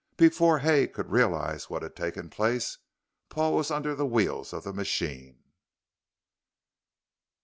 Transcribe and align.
Before 0.17 0.57
Hay 0.57 0.87
could 0.87 1.11
realize 1.11 1.69
what 1.69 1.83
had 1.83 1.95
taken 1.95 2.31
place 2.31 2.79
Paul 3.29 3.53
was 3.53 3.69
under 3.69 3.93
the 3.93 4.03
wheels 4.07 4.51
of 4.51 4.63
the 4.63 4.73
machine. 4.73 5.43